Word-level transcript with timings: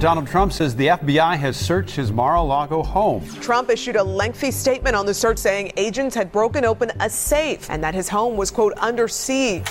Donald 0.00 0.28
Trump 0.28 0.52
says 0.52 0.76
the 0.76 0.86
FBI 0.86 1.36
has 1.36 1.56
searched 1.56 1.96
his 1.96 2.12
Mar 2.12 2.36
a 2.36 2.42
Lago 2.42 2.84
home. 2.84 3.22
Trump 3.40 3.68
issued 3.68 3.96
a 3.96 4.04
lengthy 4.04 4.52
statement 4.52 4.94
on 4.94 5.06
the 5.06 5.14
search 5.14 5.38
saying 5.38 5.72
agents 5.76 6.16
had 6.16 6.30
broken 6.30 6.64
open 6.64 6.90
a 7.00 7.10
safe 7.10 7.68
and 7.70 7.82
that 7.82 7.94
his 7.94 8.08
home 8.08 8.36
was, 8.36 8.50
quote, 8.50 8.72
under 8.78 9.08
siege. 9.08 9.66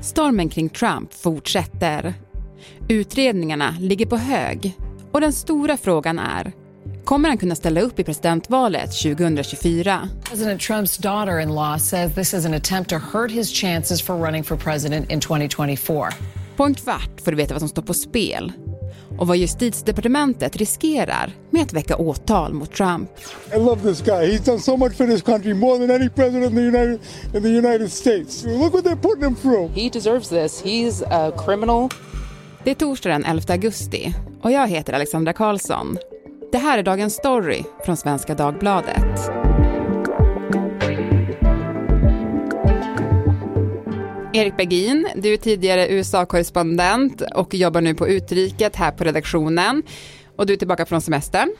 Stormen 0.00 0.48
kring 0.48 0.68
Trump 0.68 1.14
fortsätter. 1.14 2.14
Utredningarna 2.88 3.76
ligger 3.80 4.06
på 4.06 4.16
hög 4.16 4.72
och 5.12 5.20
den 5.20 5.32
stora 5.32 5.76
frågan 5.76 6.18
är 6.18 6.52
Kommer 7.04 7.28
han 7.28 7.38
kunna 7.38 7.54
ställa 7.54 7.80
upp 7.80 7.98
i 7.98 8.04
presidentvalet 8.04 8.92
2024? 9.02 10.08
President 10.24 10.60
Trumps 10.60 10.98
daughter-in-law 10.98 11.78
says 11.78 12.14
this 12.14 12.34
is 12.34 12.46
an 12.46 12.54
attempt 12.54 12.90
to 12.90 12.96
hurt 12.96 13.30
his 13.30 13.52
chances 13.52 14.02
for 14.02 14.26
running 14.26 14.44
for 14.44 14.56
president 14.56 15.10
in 15.10 15.20
2024. 15.20 16.08
På 16.56 16.64
en 16.64 16.74
kvart 16.74 17.20
får 17.24 17.30
du 17.30 17.36
veta 17.36 17.54
vad 17.54 17.60
som 17.60 17.68
står 17.68 17.82
på 17.82 17.94
spel 17.94 18.52
och 19.18 19.26
vad 19.26 19.36
justitiedepartementet 19.36 20.56
riskerar 20.56 21.32
med 21.50 21.62
att 21.62 21.72
väcka 21.72 21.96
åtal 21.96 22.52
mot 22.52 22.72
Trump. 22.72 23.10
I 23.54 23.58
love 23.58 23.82
this 23.82 24.02
guy. 24.02 24.30
He's 24.30 24.46
done 24.46 24.58
so 24.58 24.76
much 24.76 24.96
for 24.96 25.06
this 25.06 25.22
country, 25.22 25.54
more 25.54 25.78
than 25.78 25.90
any 25.90 26.10
president 26.10 26.50
in 26.50 26.56
the 26.56 26.78
United, 26.78 27.00
in 27.34 27.42
the 27.42 27.68
United 27.68 27.92
States. 27.92 28.44
Look 28.44 28.74
what 28.74 28.84
they're 28.84 29.02
putting 29.02 29.24
him 29.24 29.36
through. 29.36 29.68
He 29.74 29.90
deserves 29.90 30.28
this. 30.28 30.62
He's 30.62 31.04
a 31.10 31.32
criminal. 31.46 31.88
Det 32.64 32.70
är 32.70 32.74
torsdag 32.74 33.08
den 33.08 33.24
11 33.24 33.42
augusti 33.48 34.14
och 34.42 34.52
jag 34.52 34.68
heter 34.68 34.92
Alexandra 34.92 35.32
Karlsson. 35.32 35.98
Det 36.52 36.58
här 36.58 36.78
är 36.78 36.82
dagens 36.82 37.14
story 37.14 37.62
från 37.84 37.96
Svenska 37.96 38.34
Dagbladet. 38.34 39.53
Erik 44.34 44.56
Bergin, 44.56 45.08
du 45.16 45.32
är 45.32 45.36
tidigare 45.36 45.88
USA-korrespondent 45.88 47.22
och 47.34 47.54
jobbar 47.54 47.80
nu 47.80 47.94
på 47.94 48.08
Utriket 48.08 48.76
här 48.76 48.90
på 48.90 49.04
redaktionen. 49.04 49.82
Och 50.36 50.46
du 50.46 50.52
är 50.52 50.56
tillbaka 50.56 50.86
från 50.86 51.00
semestern. 51.00 51.50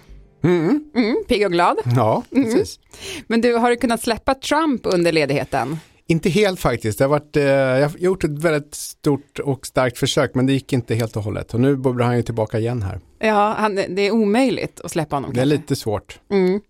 Mm. 0.45 0.85
Mm, 0.97 1.17
pigg 1.29 1.47
och 1.47 1.53
glad. 1.53 1.77
Ja, 1.97 2.23
precis. 2.31 2.79
Mm. 2.79 3.25
Men 3.27 3.41
du, 3.41 3.55
har 3.55 3.71
du 3.71 3.77
kunnat 3.77 4.03
släppa 4.03 4.35
Trump 4.35 4.81
under 4.85 5.13
ledigheten? 5.13 5.79
Inte 6.07 6.31
helt 6.31 6.61
faktiskt. 6.61 6.99
Det 6.99 7.05
har 7.05 7.09
varit, 7.11 7.37
eh, 7.37 7.45
jag 7.45 7.89
har 7.89 7.99
gjort 7.99 8.25
ett 8.25 8.39
väldigt 8.39 8.75
stort 8.75 9.39
och 9.39 9.67
starkt 9.67 9.99
försök 9.99 10.35
men 10.35 10.47
det 10.47 10.53
gick 10.53 10.73
inte 10.73 10.95
helt 10.95 11.17
och 11.17 11.23
hållet. 11.23 11.55
Och 11.55 11.61
nu 11.61 11.77
bubblar 11.77 12.07
han 12.07 12.17
ju 12.17 12.23
tillbaka 12.23 12.59
igen 12.59 12.83
här. 12.83 13.01
Ja, 13.19 13.55
han, 13.59 13.75
det 13.75 14.03
är 14.03 14.11
omöjligt 14.11 14.81
att 14.81 14.91
släppa 14.91 15.17
honom. 15.17 15.33
Det 15.33 15.41
är 15.41 15.43
kanske. 15.43 15.57
lite 15.57 15.77
svårt. 15.77 16.21
Mm. 16.31 16.61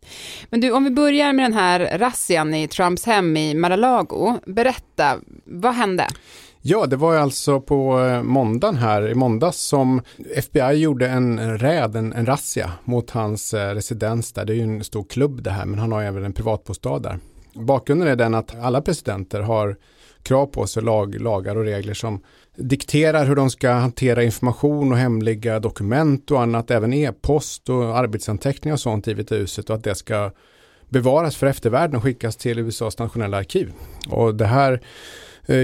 Men 0.51 0.61
du, 0.61 0.71
om 0.71 0.85
vi 0.85 0.91
börjar 0.91 1.33
med 1.33 1.45
den 1.45 1.53
här 1.53 1.99
razzian 1.99 2.55
i 2.55 2.69
Trumps 2.69 3.07
hem 3.07 3.37
i 3.37 3.55
Mar-a-Lago. 3.55 4.39
Berätta, 4.47 5.19
vad 5.45 5.75
hände? 5.75 6.09
Ja, 6.63 6.87
det 6.87 6.97
var 6.97 7.17
alltså 7.17 7.61
på 7.61 8.01
eh, 8.01 8.23
måndagen 8.23 8.77
här, 8.77 9.09
i 9.09 9.15
måndags 9.15 9.59
som 9.59 10.03
FBI 10.35 10.73
gjorde 10.73 11.09
en 11.09 11.59
räd, 11.59 11.97
en, 11.97 12.13
en 12.13 12.27
razzia 12.27 12.73
mot 12.85 13.11
hans 13.11 13.55
eh, 13.55 13.75
residens 13.75 14.33
där. 14.33 14.45
Det 14.45 14.53
är 14.53 14.57
ju 14.57 14.63
en 14.63 14.85
stor 14.85 15.05
klubb 15.05 15.43
det 15.43 15.51
här, 15.51 15.67
men 15.67 15.79
han 15.79 15.93
har 15.93 16.01
ju 16.01 16.07
även 16.07 16.25
en 16.25 16.33
privatbostad 16.33 16.99
där. 16.99 17.19
Bakgrunden 17.55 18.09
är 18.09 18.17
den 18.17 18.35
att 18.35 18.59
alla 18.61 18.81
presidenter 18.83 19.41
har 19.41 19.77
krav 20.23 20.47
på 20.47 20.67
sig, 20.67 20.83
lag, 20.83 21.21
lagar 21.21 21.57
och 21.57 21.65
regler 21.65 21.95
som 21.95 22.21
dikterar 22.57 23.27
hur 23.27 23.37
de 23.37 23.51
ska 23.51 23.71
hantera 23.71 24.23
information 24.23 24.93
och 24.93 24.99
hemliga 24.99 25.61
dokument 25.61 26.31
och 26.31 26.43
annat, 26.43 26.71
även 26.71 26.93
e-post 26.93 27.69
och 27.69 27.99
arbetsanteckningar 27.99 28.75
och 28.75 28.81
sånt 28.81 29.09
i 29.09 29.15
Vita 29.15 29.35
huset 29.35 29.71
och 29.71 29.77
att 29.77 29.85
det 29.85 29.95
ska 29.95 30.31
bevaras 30.89 31.37
för 31.37 31.47
eftervärlden 31.47 31.97
och 31.97 32.03
skickas 32.03 32.37
till 32.37 32.59
USAs 32.59 32.99
nationella 32.99 33.37
arkiv. 33.37 33.73
Och 34.09 34.35
det 34.35 34.47
här 34.47 34.81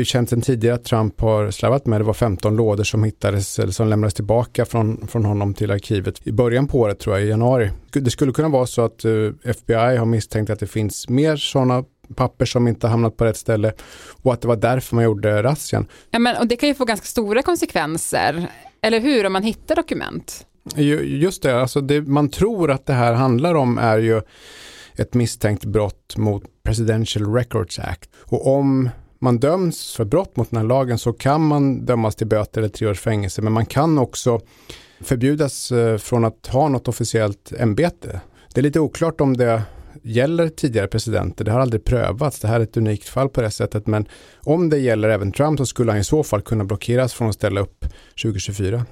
känt 0.04 0.30
sedan 0.30 0.40
tidigare 0.40 0.74
att 0.74 0.84
Trump 0.84 1.20
har 1.20 1.50
slarvat 1.50 1.86
med. 1.86 2.00
Det 2.00 2.04
var 2.04 2.14
15 2.14 2.56
lådor 2.56 2.84
som 2.84 3.04
hittades 3.04 3.58
eller 3.58 3.72
som 3.72 3.88
lämnades 3.88 4.14
tillbaka 4.14 4.64
från, 4.64 5.06
från 5.06 5.24
honom 5.24 5.54
till 5.54 5.70
arkivet 5.70 6.26
i 6.26 6.32
början 6.32 6.66
på 6.68 6.78
året 6.78 6.98
tror 6.98 7.16
jag, 7.16 7.26
i 7.26 7.28
januari. 7.28 7.70
Det 7.92 8.10
skulle 8.10 8.32
kunna 8.32 8.48
vara 8.48 8.66
så 8.66 8.82
att 8.82 9.04
uh, 9.04 9.32
FBI 9.44 9.96
har 9.96 10.06
misstänkt 10.06 10.50
att 10.50 10.60
det 10.60 10.66
finns 10.66 11.08
mer 11.08 11.36
sådana 11.36 11.84
papper 12.16 12.44
som 12.44 12.68
inte 12.68 12.86
hamnat 12.88 13.16
på 13.16 13.24
rätt 13.24 13.36
ställe 13.36 13.72
och 14.22 14.32
att 14.32 14.40
det 14.40 14.48
var 14.48 14.56
därför 14.56 14.94
man 14.94 15.04
gjorde 15.04 15.42
razzian. 15.42 15.86
Ja, 16.10 16.18
men, 16.18 16.36
och 16.36 16.46
det 16.46 16.56
kan 16.56 16.68
ju 16.68 16.74
få 16.74 16.84
ganska 16.84 17.06
stora 17.06 17.42
konsekvenser, 17.42 18.46
eller 18.82 19.00
hur, 19.00 19.26
om 19.26 19.32
man 19.32 19.42
hittar 19.42 19.76
dokument? 19.76 20.46
Ju- 20.76 21.18
Just 21.18 21.42
det, 21.42 21.60
alltså 21.60 21.80
det 21.80 22.00
man 22.00 22.28
tror 22.28 22.70
att 22.70 22.86
det 22.86 22.92
här 22.92 23.12
handlar 23.12 23.54
om 23.54 23.78
är 23.78 23.98
ju 23.98 24.22
ett 24.96 25.14
misstänkt 25.14 25.64
brott 25.64 26.16
mot 26.16 26.42
Presidential 26.62 27.34
Records 27.34 27.78
Act. 27.78 28.10
Och 28.18 28.46
om 28.46 28.88
man 29.20 29.38
döms 29.38 29.94
för 29.96 30.04
brott 30.04 30.36
mot 30.36 30.50
den 30.50 30.56
här 30.56 30.66
lagen 30.66 30.98
så 30.98 31.12
kan 31.12 31.46
man 31.46 31.84
dömas 31.84 32.16
till 32.16 32.26
böter 32.26 32.60
eller 32.60 32.68
tre 32.68 32.86
års 32.88 33.00
fängelse. 33.00 33.42
Men 33.42 33.52
man 33.52 33.66
kan 33.66 33.98
också 33.98 34.40
förbjudas 35.00 35.72
eh, 35.72 35.98
från 35.98 36.24
att 36.24 36.46
ha 36.46 36.68
något 36.68 36.88
officiellt 36.88 37.52
ämbete. 37.58 38.20
Det 38.54 38.60
är 38.60 38.62
lite 38.62 38.80
oklart 38.80 39.20
om 39.20 39.36
det 39.36 39.62
gäller 40.02 40.48
tidigare 40.48 40.86
presidenter. 40.86 41.44
Det 41.44 41.52
har 41.52 41.60
aldrig 41.60 41.84
prövats. 41.84 42.40
Det 42.40 42.48
här 42.48 42.60
är 42.60 42.64
ett 42.64 42.76
unikt 42.76 43.08
fall 43.08 43.28
på 43.28 43.40
det 43.40 43.50
sättet. 43.50 43.86
Men 43.86 44.08
om 44.40 44.70
det 44.70 44.78
gäller 44.78 45.08
även 45.08 45.32
Trump 45.32 45.58
så 45.58 45.66
skulle 45.66 45.92
han 45.92 46.00
i 46.00 46.04
så 46.04 46.22
fall 46.22 46.42
kunna 46.42 46.64
blockeras 46.64 47.14
från 47.14 47.28
att 47.28 47.34
ställa 47.34 47.60
upp 47.60 47.84
2024. 48.22 48.84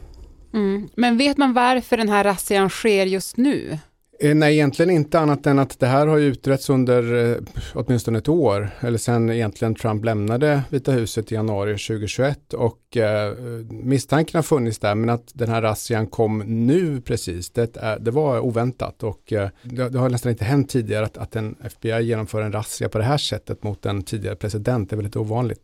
Mm. 0.54 0.88
Men 0.94 1.18
vet 1.18 1.36
man 1.36 1.52
varför 1.52 1.96
den 1.96 2.08
här 2.08 2.24
razzian 2.24 2.70
sker 2.70 3.06
just 3.06 3.36
nu? 3.36 3.78
Eh, 4.20 4.34
nej, 4.34 4.54
egentligen 4.54 4.90
inte 4.90 5.18
annat 5.18 5.46
än 5.46 5.58
att 5.58 5.78
det 5.78 5.86
här 5.86 6.06
har 6.06 6.18
utretts 6.18 6.70
under 6.70 7.30
eh, 7.30 7.36
åtminstone 7.74 8.18
ett 8.18 8.28
år, 8.28 8.70
eller 8.80 8.98
sen 8.98 9.30
egentligen 9.30 9.74
Trump 9.74 10.04
lämnade 10.04 10.62
Vita 10.70 10.92
huset 10.92 11.32
i 11.32 11.34
januari 11.34 11.70
2021 11.70 12.54
och 12.54 12.96
eh, 12.96 13.34
misstanken 13.70 14.38
har 14.38 14.42
funnits 14.42 14.78
där, 14.78 14.94
men 14.94 15.10
att 15.10 15.30
den 15.32 15.48
här 15.48 15.62
razzian 15.62 16.06
kom 16.06 16.38
nu 16.66 17.00
precis, 17.00 17.50
det, 17.50 17.76
är, 17.76 17.98
det 17.98 18.10
var 18.10 18.40
oväntat 18.40 19.02
och 19.02 19.32
eh, 19.32 19.48
det, 19.62 19.88
det 19.88 19.98
har 19.98 20.08
nästan 20.08 20.32
inte 20.32 20.44
hänt 20.44 20.70
tidigare 20.70 21.04
att, 21.04 21.18
att 21.18 21.36
en 21.36 21.56
FBI 21.64 22.02
genomför 22.02 22.42
en 22.42 22.52
razzia 22.52 22.88
på 22.88 22.98
det 22.98 23.04
här 23.04 23.18
sättet 23.18 23.62
mot 23.62 23.86
en 23.86 24.02
tidigare 24.02 24.36
president, 24.36 24.90
det 24.90 24.94
är 24.94 24.96
väldigt 24.96 25.16
ovanligt. 25.16 25.62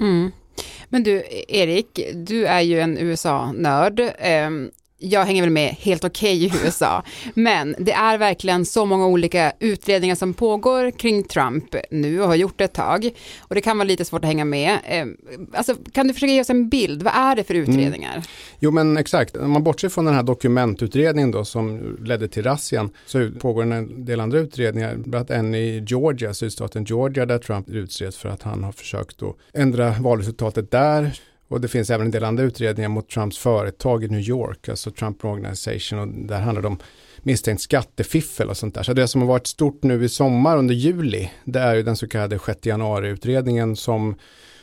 Mm. 0.00 0.30
Men 0.88 1.02
du, 1.02 1.22
Erik, 1.48 2.00
du 2.14 2.46
är 2.46 2.60
ju 2.60 2.80
en 2.80 2.98
USA-nörd. 2.98 4.00
Ehm, 4.18 4.70
jag 5.04 5.24
hänger 5.24 5.42
väl 5.42 5.50
med 5.50 5.70
helt 5.70 6.04
okej 6.04 6.44
i 6.44 6.52
USA, 6.64 7.02
men 7.34 7.74
det 7.78 7.92
är 7.92 8.18
verkligen 8.18 8.64
så 8.66 8.84
många 8.84 9.06
olika 9.06 9.52
utredningar 9.60 10.14
som 10.14 10.34
pågår 10.34 10.90
kring 10.90 11.22
Trump 11.24 11.74
nu 11.90 12.20
och 12.20 12.28
har 12.28 12.34
gjort 12.34 12.58
det 12.58 12.64
ett 12.64 12.72
tag. 12.72 13.10
Och 13.40 13.54
det 13.54 13.60
kan 13.60 13.78
vara 13.78 13.86
lite 13.86 14.04
svårt 14.04 14.24
att 14.24 14.28
hänga 14.28 14.44
med. 14.44 14.78
Ehm, 14.84 15.16
Alltså, 15.52 15.74
kan 15.92 16.08
du 16.08 16.14
försöka 16.14 16.32
ge 16.32 16.40
oss 16.40 16.50
en 16.50 16.68
bild? 16.68 17.02
Vad 17.02 17.12
är 17.14 17.36
det 17.36 17.44
för 17.44 17.54
utredningar? 17.54 18.22
Jo 18.58 18.70
men 18.70 18.96
exakt, 18.96 19.36
om 19.36 19.50
man 19.50 19.62
bortser 19.64 19.88
från 19.88 20.04
den 20.04 20.14
här 20.14 20.22
dokumentutredningen 20.22 21.30
då 21.30 21.44
som 21.44 21.96
ledde 22.04 22.28
till 22.28 22.42
razzian 22.42 22.90
så 23.06 23.30
pågår 23.40 23.62
en 23.62 24.04
del 24.04 24.20
andra 24.20 24.38
utredningar, 24.38 24.94
bland 24.96 25.14
annat 25.14 25.30
en 25.30 25.54
i 25.54 25.84
Georgia, 25.86 26.34
sydstaten 26.34 26.84
Georgia 26.84 27.26
där 27.26 27.38
Trump 27.38 27.68
utreds 27.68 28.16
för 28.16 28.28
att 28.28 28.42
han 28.42 28.64
har 28.64 28.72
försökt 28.72 29.22
att 29.22 29.36
ändra 29.52 29.94
valresultatet 30.00 30.70
där. 30.70 31.20
Och 31.54 31.60
det 31.60 31.68
finns 31.68 31.90
även 31.90 32.06
en 32.06 32.10
del 32.10 32.24
andra 32.24 32.44
utredningar 32.44 32.88
mot 32.88 33.08
Trumps 33.08 33.38
företag 33.38 34.04
i 34.04 34.08
New 34.08 34.20
York, 34.20 34.68
alltså 34.68 34.90
Trump 34.90 35.24
Organization 35.24 35.98
och 35.98 36.08
där 36.08 36.40
handlar 36.40 36.62
det 36.62 36.68
om 36.68 36.78
misstänkt 37.22 37.62
skattefiffel 37.62 38.48
och 38.48 38.56
sånt 38.56 38.74
där. 38.74 38.82
Så 38.82 38.92
det 38.92 39.08
som 39.08 39.20
har 39.20 39.28
varit 39.28 39.46
stort 39.46 39.82
nu 39.82 40.04
i 40.04 40.08
sommar 40.08 40.56
under 40.56 40.74
juli, 40.74 41.30
det 41.44 41.60
är 41.60 41.74
ju 41.74 41.82
den 41.82 41.96
så 41.96 42.08
kallade 42.08 42.38
6 42.38 42.66
januari-utredningen 42.66 43.76
som 43.76 44.14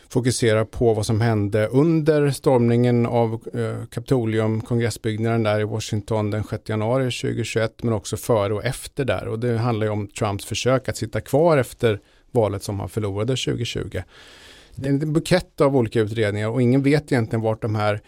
fokuserar 0.09 0.65
på 0.65 0.93
vad 0.93 1.05
som 1.05 1.21
hände 1.21 1.67
under 1.67 2.31
stormningen 2.31 3.05
av 3.05 3.33
eh, 3.53 3.85
Kapitolium, 3.85 4.61
kongressbyggnaden 4.61 5.43
där 5.43 5.59
i 5.59 5.63
Washington 5.63 6.31
den 6.31 6.43
6 6.43 6.69
januari 6.69 7.03
2021, 7.03 7.83
men 7.83 7.93
också 7.93 8.17
före 8.17 8.53
och 8.53 8.65
efter 8.65 9.05
där. 9.05 9.27
Och 9.27 9.39
det 9.39 9.57
handlar 9.57 9.85
ju 9.85 9.91
om 9.91 10.07
Trumps 10.07 10.45
försök 10.45 10.89
att 10.89 10.97
sitta 10.97 11.21
kvar 11.21 11.57
efter 11.57 11.99
valet 12.31 12.63
som 12.63 12.79
han 12.79 12.89
förlorade 12.89 13.35
2020. 13.35 14.01
Det 14.75 14.89
är 14.89 14.93
en 14.93 15.13
bukett 15.13 15.61
av 15.61 15.75
olika 15.75 15.99
utredningar 15.99 16.49
och 16.49 16.61
ingen 16.61 16.83
vet 16.83 17.11
egentligen 17.11 17.41
vart 17.41 17.61
de 17.61 17.75
här 17.75 18.01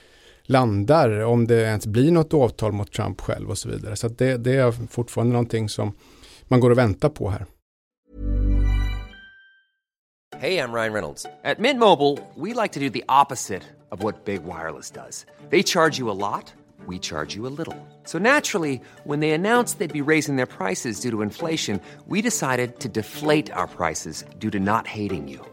landar, 0.44 1.20
om 1.20 1.48
det 1.48 1.62
ens 1.62 1.88
blir 1.88 2.12
något 2.12 2.34
avtal 2.34 2.72
mot 2.72 2.92
Trump 2.92 3.22
själv 3.22 3.50
och 3.50 3.58
så 3.58 3.70
vidare. 3.70 3.96
Så 3.96 4.08
att 4.08 4.18
det, 4.18 4.38
det 4.38 4.56
är 4.56 4.72
fortfarande 4.88 5.34
någonting 5.34 5.70
som 5.70 5.94
man 6.48 6.60
går 6.60 6.70
och 6.70 6.78
väntar 6.78 7.10
på 7.10 7.30
här. 7.30 7.46
Hej, 10.38 10.54
jag 10.54 10.70
Ryan 10.74 10.94
Reynolds. 10.94 11.24
På 11.24 11.62
Mint 11.62 11.80
Mobile, 11.80 12.18
we 12.36 12.62
like 12.62 12.74
to 12.74 12.80
do 12.80 12.90
the 12.90 13.04
opposite 13.08 13.64
of 13.92 14.04
what 14.04 14.26
Big 14.26 14.42
Wireless 14.44 14.92
does. 14.92 15.26
They 15.50 15.64
charge 15.64 16.00
you 16.00 16.12
a 16.12 16.14
lot, 16.14 16.54
we 16.88 17.00
charge 17.00 17.38
you 17.38 17.48
a 17.48 17.54
little. 17.58 17.76
So 18.06 18.20
naturally, 18.20 18.82
when 19.06 19.20
they 19.20 19.32
announced 19.32 19.80
they'd 19.80 20.04
be 20.04 20.12
raising 20.12 20.36
their 20.36 20.48
prices 20.48 21.00
due 21.00 21.12
to 21.12 21.22
inflation, 21.22 21.80
we 22.08 22.22
decided 22.22 22.80
to 22.80 22.90
deflate 22.90 23.54
our 23.54 23.68
prices 23.68 24.26
due 24.40 24.52
to 24.52 24.60
not 24.60 24.88
hating 24.88 25.30
you. 25.30 25.53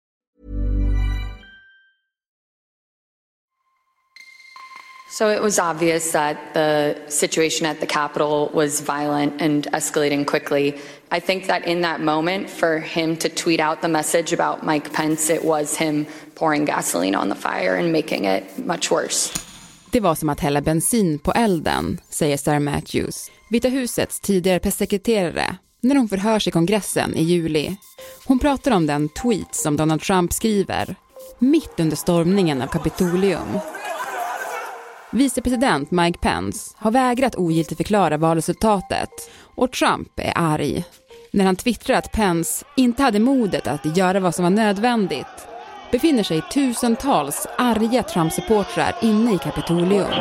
So 5.11 5.27
it 5.29 5.41
was 5.41 5.59
obvious 5.59 6.11
that 6.13 6.37
the 6.53 6.95
situation 7.09 7.65
at 7.65 7.81
the 7.81 7.85
Capitol 7.85 8.49
was 8.53 8.79
violent 8.79 9.41
and 9.41 9.67
escalating 9.73 10.25
quickly. 10.25 10.79
I 11.11 11.19
think 11.19 11.47
that 11.47 11.67
in 11.67 11.81
that 11.81 11.99
moment, 11.99 12.49
for 12.49 12.79
him 12.79 13.17
to 13.17 13.29
tweet 13.29 13.59
out 13.59 13.81
the 13.81 13.87
message 13.89 14.31
about 14.31 14.65
Mike 14.65 14.93
Pence, 14.93 15.29
it 15.29 15.43
was 15.43 15.77
him 15.77 16.05
pouring 16.35 16.65
gasoline 16.65 17.15
on 17.15 17.27
the 17.29 17.35
fire 17.35 17.75
and 17.75 17.91
making 17.91 18.25
it 18.25 18.43
much 18.57 18.91
worse. 18.91 19.33
Det 19.91 19.99
var 19.99 20.15
som 20.15 20.29
att 20.29 20.39
hälla 20.39 20.61
bensin 20.61 21.19
på 21.19 21.31
elden, 21.31 21.99
säger 22.09 22.37
Sarah 22.37 22.59
Matthews, 22.59 23.31
Vita 23.49 23.67
husets 23.67 24.19
tidigare 24.19 24.59
pressekreterare, 24.59 25.55
när 25.81 25.95
hon 25.95 26.09
förhörs 26.09 26.47
i 26.47 26.51
kongressen 26.51 27.15
i 27.15 27.23
juli. 27.23 27.75
Hon 28.25 28.39
pratar 28.39 28.71
om 28.71 28.87
den 28.87 29.09
tweet 29.09 29.55
som 29.55 29.77
Donald 29.77 30.01
Trump 30.01 30.33
skriver, 30.33 30.95
mitt 31.39 31.79
under 31.79 31.95
stormningen 31.95 32.61
av 32.61 32.67
Kapitolium. 32.67 33.59
Vicepresident 35.13 35.91
Mike 35.91 36.19
Pence 36.19 36.75
har 36.77 36.91
vägrat 36.91 37.35
ogiltigförklara 37.35 38.17
valresultatet 38.17 39.09
och 39.55 39.71
Trump 39.71 40.19
är 40.19 40.33
arg. 40.35 40.83
När 41.31 41.45
han 41.45 41.55
twittrar 41.55 41.95
att 41.97 42.11
Pence 42.11 42.65
inte 42.77 43.03
hade 43.03 43.19
modet 43.19 43.67
att 43.67 43.97
göra 43.97 44.19
vad 44.19 44.35
som 44.35 44.43
var 44.43 44.49
nödvändigt 44.49 45.47
befinner 45.91 46.23
sig 46.23 46.41
tusentals 46.53 47.47
arga 47.57 48.03
Trump-supportrar 48.03 48.95
inne 49.01 49.33
i 49.35 49.37
Kapitolium. 49.37 50.11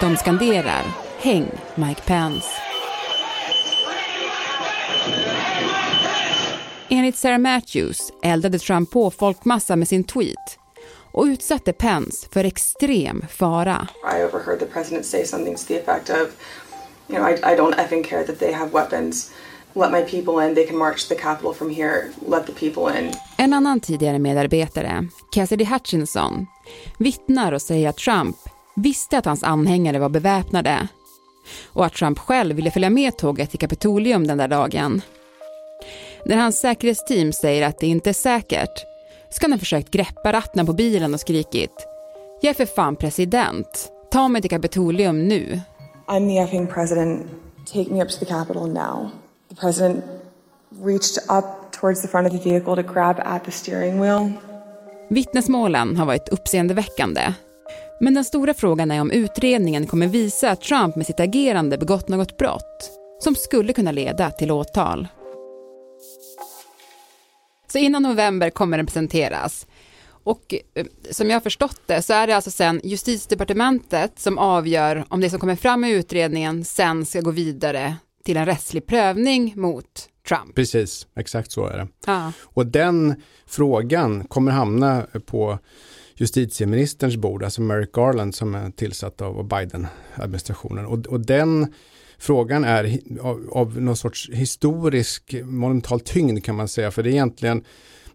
De 0.00 0.16
skanderar 0.16 0.82
“Häng 1.20 1.50
Mike 1.74 2.02
Pence”. 2.02 2.71
Enligt 6.94 7.16
Sarah 7.16 7.38
Matthews 7.38 8.12
eldade 8.22 8.58
Trump 8.58 8.90
på 8.90 9.10
folkmassa 9.10 9.76
med 9.76 9.88
sin 9.88 10.04
tweet 10.04 10.58
och 11.12 11.24
utsatte 11.24 11.72
Pence 11.72 12.28
för 12.32 12.44
extrem 12.44 13.24
fara. 13.30 13.88
I 14.18 14.24
overheard 14.24 14.58
the 14.58 14.66
president 14.66 15.06
say 15.06 15.24
something 15.24 15.56
to 15.56 15.62
the 15.68 15.80
effect 15.80 16.10
of, 16.10 16.28
you 17.08 17.18
know, 17.18 17.28
I, 17.28 17.32
I 17.32 17.56
don't 17.56 17.74
effing 17.74 18.04
care 18.04 18.26
that 18.26 18.38
they 18.38 18.52
have 18.52 18.70
weapons. 18.72 19.30
Let 19.74 19.92
my 19.92 20.02
people 20.02 20.48
in, 20.48 20.54
they 20.54 20.66
can 20.66 20.78
march 20.78 21.08
the 21.08 21.14
Capitol 21.14 21.54
from 21.54 21.70
here. 21.70 22.02
Let 22.28 22.46
the 22.46 22.52
people 22.52 23.00
in. 23.00 23.12
En 23.36 23.52
annan 23.52 23.80
tidigare 23.80 24.18
medarbetare, 24.18 25.08
Cassidy 25.34 25.64
Hutchinson, 25.64 26.46
vittnar 26.98 27.52
och 27.52 27.62
säger 27.62 27.88
att 27.88 27.96
Trump 27.96 28.36
visste 28.76 29.18
att 29.18 29.24
hans 29.24 29.42
anhängare 29.42 29.98
var 29.98 30.08
beväpnade 30.08 30.88
och 31.66 31.86
att 31.86 31.94
Trump 31.94 32.18
själv 32.18 32.56
ville 32.56 32.70
följa 32.70 32.90
med 32.90 33.16
tåget 33.16 33.50
till 33.50 33.60
Kapitolium 33.60 34.26
den 34.26 34.38
där 34.38 34.48
dagen. 34.48 35.02
När 36.24 36.36
hans 36.36 36.58
säkerhetsteam 36.58 37.32
säger 37.32 37.68
att 37.68 37.78
det 37.78 37.86
inte 37.86 38.10
är 38.10 38.14
säkert 38.14 38.86
ska 39.30 39.44
han 39.44 39.52
ha 39.52 39.58
försökt 39.58 39.90
greppa 39.90 40.32
ratten 40.32 40.66
på 40.66 40.72
bilen 40.72 41.14
och 41.14 41.20
skrikit 41.20 41.86
“Jag 42.40 42.50
är 42.50 42.54
för 42.54 42.66
fan 42.66 42.96
president, 42.96 43.92
ta 44.10 44.28
mig 44.28 44.42
till 44.42 44.50
Kapitolium 44.50 45.28
nu”. 45.28 45.60
I'm 46.06 46.28
the 46.28 46.38
effing 46.38 46.66
president. 46.66 47.26
Take 47.72 47.92
me 47.92 48.02
up 48.02 48.10
to 48.10 48.18
the 48.18 48.24
Capitol 48.24 48.68
now. 48.68 49.10
The 49.48 49.54
president 49.54 50.04
reached 50.84 51.18
up 51.38 51.44
towards 51.80 52.02
the 52.02 52.08
front 52.08 52.32
of 52.32 52.42
the 52.42 52.50
vehicle 52.50 52.82
to 52.82 52.92
grab 52.92 53.16
at 53.24 53.44
the 53.44 53.50
steering 53.50 54.00
wheel. 54.00 54.32
Vittnesmålen 55.08 55.96
har 55.96 56.06
varit 56.06 56.28
uppseendeväckande. 56.28 57.34
Men 58.00 58.14
den 58.14 58.24
stora 58.24 58.54
frågan 58.54 58.90
är 58.90 59.00
om 59.00 59.10
utredningen 59.10 59.86
kommer 59.86 60.06
visa 60.06 60.50
att 60.50 60.60
Trump 60.60 60.96
med 60.96 61.06
sitt 61.06 61.20
agerande 61.20 61.78
begått 61.78 62.08
något 62.08 62.36
brott 62.36 62.90
som 63.18 63.34
skulle 63.34 63.72
kunna 63.72 63.92
leda 63.92 64.30
till 64.30 64.50
åtal. 64.50 65.08
Så 67.72 67.78
innan 67.78 68.02
november 68.02 68.50
kommer 68.50 68.76
den 68.76 68.86
presenteras. 68.86 69.66
Och 70.24 70.54
eh, 70.74 70.86
som 71.10 71.28
jag 71.28 71.36
har 71.36 71.40
förstått 71.40 71.80
det 71.86 72.02
så 72.02 72.12
är 72.12 72.26
det 72.26 72.36
alltså 72.36 72.50
sen 72.50 72.80
justitiedepartementet 72.84 74.18
som 74.18 74.38
avgör 74.38 75.04
om 75.08 75.20
det 75.20 75.30
som 75.30 75.38
kommer 75.38 75.56
fram 75.56 75.84
i 75.84 75.90
utredningen 75.90 76.64
sen 76.64 77.06
ska 77.06 77.20
gå 77.20 77.30
vidare 77.30 77.96
till 78.24 78.36
en 78.36 78.46
rättslig 78.46 78.86
prövning 78.86 79.52
mot 79.56 80.08
Trump. 80.28 80.54
Precis, 80.54 81.06
exakt 81.16 81.52
så 81.52 81.66
är 81.66 81.76
det. 81.76 81.88
Ja. 82.06 82.32
Och 82.42 82.66
den 82.66 83.14
frågan 83.46 84.24
kommer 84.24 84.52
hamna 84.52 85.06
på 85.26 85.58
justitieministerns 86.14 87.16
bord, 87.16 87.42
alltså 87.42 87.62
Merrick 87.62 87.92
Garland 87.92 88.34
som 88.34 88.54
är 88.54 88.70
tillsatt 88.70 89.20
av 89.20 89.48
Biden-administrationen. 89.48 90.86
Och, 90.86 91.06
och 91.06 91.20
den 91.20 91.74
frågan 92.22 92.64
är 92.64 92.98
av, 93.20 93.50
av 93.52 93.80
någon 93.80 93.96
sorts 93.96 94.30
historisk 94.30 95.34
monumental 95.44 96.00
tyngd 96.00 96.44
kan 96.44 96.54
man 96.54 96.68
säga, 96.68 96.90
för 96.90 97.02
det 97.02 97.08
är 97.08 97.12
egentligen 97.12 97.64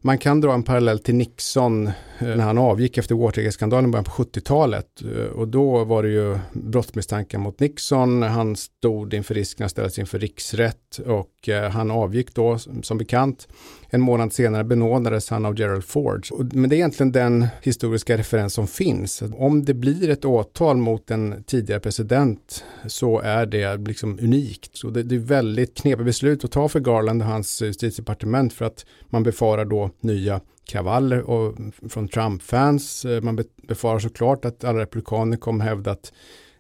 man 0.02 0.18
kan 0.18 0.42
dra 0.42 0.54
en 0.54 0.64
parallell 0.64 1.00
till 1.00 1.16
Nixon 1.16 1.88
eh, 1.88 1.94
när 2.20 2.44
han 2.44 2.58
avgick 2.58 2.98
efter 2.98 3.16
Watergate-skandalen 3.16 3.90
i 3.90 3.92
början 3.92 4.04
på 4.04 4.12
70-talet. 4.12 5.02
Eh, 5.02 5.26
och 5.26 5.48
då 5.48 5.84
var 5.84 6.04
det 6.04 6.10
ju 6.10 6.38
brottsmisstankar 6.54 7.38
mot 7.38 7.60
Nixon. 7.60 8.22
Han 8.22 8.56
stod 8.56 9.14
inför 9.14 9.34
risken 9.34 9.66
att 9.66 9.72
ställas 9.72 10.00
inför 10.00 10.20
riksrätt 10.20 10.98
och 11.06 11.50
eh, 11.50 11.70
han 11.70 11.92
avgick 11.92 12.36
då 12.36 12.58
som 12.82 12.98
bekant. 12.98 13.48
En 13.90 14.02
månad 14.02 14.34
senare 14.34 14.64
benådades 14.64 15.30
han 15.30 15.46
av 15.46 15.60
Gerald 15.60 15.84
Ford. 15.84 16.28
Men 16.54 16.70
det 16.70 16.76
är 16.76 16.78
egentligen 16.78 17.12
den 17.12 17.48
historiska 17.62 18.18
referens 18.18 18.54
som 18.54 18.68
finns. 18.68 19.24
Om 19.38 19.66
det 19.66 19.74
blir 19.74 20.10
ett 20.10 20.26
åtal 20.26 20.78
mot 20.78 21.12
en 21.12 21.44
tidigare 21.44 21.80
president 21.80 22.64
så 22.88 23.20
är 23.20 23.46
det 23.46 23.78
liksom 23.78 24.20
unikt. 24.22 24.78
Så 24.78 24.90
det, 24.90 25.04
det 25.04 25.16
är 25.16 25.20
väldigt 25.20 25.76
knepiga 25.78 26.06
beslut 26.06 26.44
att 26.44 26.52
ta 26.52 26.68
för 26.68 26.80
Garland 26.80 27.22
och 27.22 27.28
hans 27.28 27.62
justitiedepartement 27.62 28.54
för 28.54 28.66
att 28.66 28.86
man 29.10 29.24
befarar 29.24 29.66
då 29.66 29.92
nya 30.00 30.42
kravaller 30.66 31.22
och 31.22 31.56
från 31.90 32.08
Trump-fans. 32.08 33.06
Eh, 33.06 33.22
man 33.22 33.44
befarar 33.68 34.00
såklart 34.00 34.46
att 34.46 34.64
alla 34.64 34.80
republikaner 34.80 35.38
kommer 35.38 35.66
hävda 35.66 35.92
att 35.92 36.14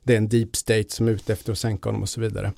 det 0.03 0.13
är 0.13 0.17
en 0.17 0.29
deep 0.29 0.55
state 0.55 0.89
som 0.89 1.07
är 1.07 1.11
ute 1.11 1.33
efter 1.33 1.51
att 1.51 1.57
sänka 1.57 1.89
honom 1.89 2.01
och 2.01 2.09
så 2.09 2.21
vidare. 2.21 2.53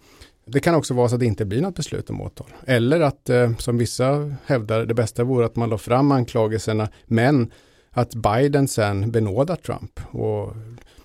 Det 0.46 0.60
kan 0.60 0.76
också 0.76 0.94
vara 0.94 1.10
så 1.10 1.16
att 1.16 1.20
det 1.20 1.26
inte 1.26 1.46
blir 1.46 1.62
något 1.62 1.76
beslut 1.76 2.10
om 2.10 2.22
åtal. 2.22 2.48
Eller 2.66 3.00
att, 3.00 3.30
eh, 3.30 3.58
som 3.58 3.78
vissa 3.78 4.36
hävdar, 4.46 4.86
det 4.86 4.94
bästa 4.94 5.24
vore 5.24 5.46
att 5.46 5.56
man 5.56 5.70
la 5.70 5.78
fram 5.78 6.12
anklagelserna, 6.12 6.90
men 7.06 7.52
att 7.92 8.16
Biden 8.16 8.68
sen 8.68 9.12
benådar 9.12 9.56
Trump. 9.56 10.00
Och 10.12 10.54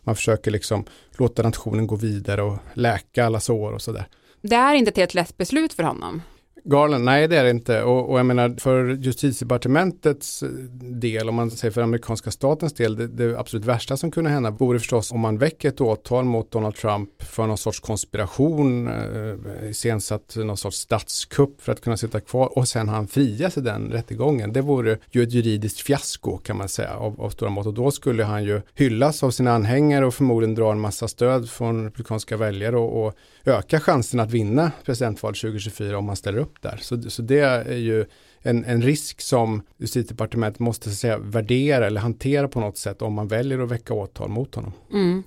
man 0.01 0.17
försöker 0.17 0.51
liksom 0.51 0.85
låta 1.19 1.43
nationen 1.43 1.87
gå 1.87 1.97
vidare 1.97 2.43
och 2.43 2.59
läka 2.75 3.27
alla 3.27 3.41
sår 3.41 3.73
och 3.73 3.83
sådär. 3.83 4.07
Det 4.41 4.57
är 4.57 4.75
inte 4.75 4.91
ett 4.91 4.97
helt 4.97 5.15
lätt 5.15 5.37
beslut 5.37 5.73
för 5.73 5.83
honom. 5.83 6.23
Garland, 6.67 7.05
nej 7.05 7.29
det 7.29 7.37
är 7.37 7.45
det 7.45 7.51
inte. 7.51 7.83
Och, 7.83 8.11
och 8.11 8.19
jag 8.19 8.27
menar 8.27 8.61
för 8.61 8.85
justitiedepartementets 8.85 10.43
eh, 10.43 10.49
del, 10.81 11.29
om 11.29 11.35
man 11.35 11.51
säger 11.51 11.73
för 11.73 11.83
amerikanska 11.83 12.31
statens 12.31 12.73
del, 12.73 12.97
det, 12.97 13.07
det, 13.07 13.39
absolut 13.39 13.65
värsta 13.65 13.97
som 13.97 14.11
kunde 14.11 14.31
hända 14.31 14.51
vore 14.51 14.79
förstås 14.79 15.13
om 15.13 15.21
man 15.21 15.39
väcker 15.39 15.69
ett 15.69 15.81
åtal 15.81 16.25
mot 16.25 16.51
Donald 16.51 16.75
Trump 16.75 17.23
för 17.23 17.47
någon 17.47 17.59
sorts 17.59 17.81
konspiration, 17.81 18.89
eh, 18.89 19.71
iscensatt 19.71 20.37
någon 20.37 20.57
sorts 20.57 20.77
statskupp 20.77 21.63
för 21.63 21.73
att 21.73 21.81
kunna 21.81 21.97
sitta 21.97 22.21
kvar 22.21 22.59
och 22.59 22.69
sen 22.69 22.89
han 22.89 23.09
frias 23.09 23.57
i 23.59 23.61
den 23.61 23.91
rättegången. 23.91 24.53
Det 24.53 24.61
vore 24.61 24.99
ju 25.11 25.23
ett 25.23 25.33
juridiskt 25.33 25.81
fiasko 25.81 26.39
kan 26.39 26.57
man 26.57 26.69
säga 26.69 26.97
av, 26.97 27.21
av 27.21 27.31
stora 27.31 27.51
mått 27.51 27.67
och 27.67 27.75
då 27.75 27.91
skulle 27.91 28.25
han 28.25 28.45
ju 28.45 28.61
hyllas 28.75 29.23
av 29.23 29.31
sina 29.31 29.53
anhängare 29.53 30.07
och 30.07 30.15
förmodligen 30.15 30.55
dra 30.55 30.73
en 30.73 30.81
massa 30.81 31.09
stöd 31.09 31.51
från 31.51 31.85
republikanska 31.85 32.37
väljare 32.37 32.77
och, 32.77 33.07
och 33.07 33.15
öka 33.45 33.81
chansen 33.81 34.21
att 34.21 34.31
vinna 34.31 34.73
presidentvalet 34.85 35.41
2024 35.41 35.99
om 35.99 36.05
man 36.05 36.17
ställer 36.17 36.39
upp 36.39 36.54
där. 36.63 36.79
Så, 36.83 37.11
så 37.11 37.23
det 37.23 37.41
är 37.41 37.77
ju 37.77 38.05
en, 38.43 38.65
en 38.65 38.83
risk 38.83 39.21
som 39.21 39.63
justitiedepartementet 39.79 40.61
måste 40.61 40.91
säga, 40.91 41.19
värdera 41.19 41.87
eller 41.87 42.01
hantera 42.01 42.49
på 42.49 42.61
något 42.61 42.79
sätt 42.79 43.03
om 43.03 43.13
man 43.13 43.29
väljer 43.29 43.59
att 43.59 43.71
väcka 43.71 43.95
åtal 43.95 44.29
mot 44.29 44.55
honom. 44.55 44.73
Mm. 44.93 45.23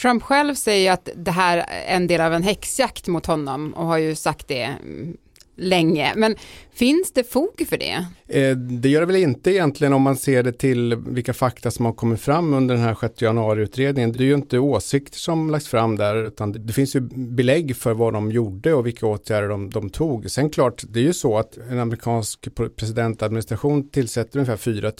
Trump 0.00 0.22
själv 0.22 0.54
säger 0.54 0.92
att 0.92 1.08
det 1.16 1.30
här 1.30 1.58
är 1.58 1.96
en 1.96 2.06
del 2.06 2.20
av 2.20 2.34
en 2.34 2.42
häxjakt 2.42 3.06
mot 3.06 3.26
honom 3.26 3.74
och 3.74 3.86
har 3.86 3.98
ju 3.98 4.14
sagt 4.14 4.48
det 4.48 4.62
mm, 4.62 5.16
länge. 5.60 6.12
Men 6.16 6.36
finns 6.72 7.12
det 7.12 7.24
fog 7.24 7.66
för 7.68 7.78
det? 7.78 8.06
Eh, 8.28 8.56
det 8.56 8.88
gör 8.88 9.00
det 9.00 9.06
väl 9.06 9.16
inte 9.16 9.50
egentligen 9.50 9.92
om 9.92 10.02
man 10.02 10.16
ser 10.16 10.42
det 10.42 10.52
till 10.52 10.94
vilka 10.94 11.34
fakta 11.34 11.70
som 11.70 11.84
har 11.84 11.92
kommit 11.92 12.20
fram 12.20 12.54
under 12.54 12.74
den 12.74 12.84
här 12.84 12.96
6 13.00 13.22
januari-utredningen. 13.22 14.12
Det 14.12 14.22
är 14.22 14.26
ju 14.26 14.34
inte 14.34 14.58
åsikter 14.58 15.18
som 15.18 15.50
lagts 15.50 15.68
fram 15.68 15.96
där 15.96 16.26
utan 16.26 16.66
det 16.66 16.72
finns 16.72 16.96
ju 16.96 17.00
belägg 17.10 17.76
för 17.76 17.94
vad 17.94 18.12
de 18.12 18.30
gjorde 18.30 18.74
och 18.74 18.86
vilka 18.86 19.06
åtgärder 19.06 19.48
de, 19.48 19.70
de 19.70 19.90
tog. 19.90 20.30
Sen 20.30 20.50
klart, 20.50 20.82
det 20.88 21.00
är 21.00 21.04
ju 21.04 21.12
så 21.12 21.38
att 21.38 21.58
en 21.70 21.78
amerikansk 21.78 22.48
presidentadministration 22.76 23.88
tillsätter 23.88 24.38
ungefär 24.38 24.56
4 24.56 24.92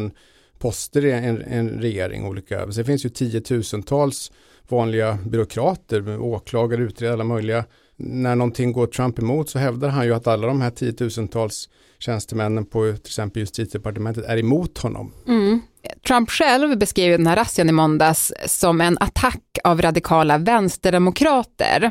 000 0.00 0.10
poster 0.58 1.04
i 1.04 1.12
en, 1.12 1.42
en 1.42 1.68
regering 1.68 2.26
olika. 2.26 2.72
Sen 2.72 2.84
finns 2.84 3.04
ju 3.04 3.08
tiotusentals 3.08 4.32
vanliga 4.68 5.18
byråkrater, 5.26 6.20
åklagare, 6.20 6.82
utredare, 6.82 7.14
alla 7.14 7.24
möjliga 7.24 7.64
när 7.98 8.36
någonting 8.36 8.72
går 8.72 8.86
Trump 8.86 9.18
emot 9.18 9.50
så 9.50 9.58
hävdar 9.58 9.88
han 9.88 10.06
ju 10.06 10.14
att 10.14 10.26
alla 10.26 10.46
de 10.46 10.60
här 10.60 10.70
tiotusentals 10.70 11.68
tjänstemännen 11.98 12.66
på 12.66 12.92
till 12.92 13.10
exempel 13.10 13.40
justitiedepartementet 13.40 14.24
är 14.24 14.36
emot 14.36 14.78
honom. 14.78 15.12
Mm. 15.26 15.60
Trump 16.06 16.30
själv 16.30 16.78
beskrev 16.78 17.18
den 17.18 17.26
här 17.26 17.36
razzian 17.36 17.68
i 17.68 17.72
måndags 17.72 18.32
som 18.46 18.80
en 18.80 18.98
attack 19.00 19.58
av 19.64 19.82
radikala 19.82 20.38
vänsterdemokrater. 20.38 21.90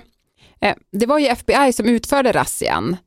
Eh, 0.61 0.75
det 0.91 1.05
var 1.05 1.19
ju 1.19 1.27
FBI 1.27 1.73
som 1.73 1.85
utförde 1.85 2.31
razzian. 2.31 2.97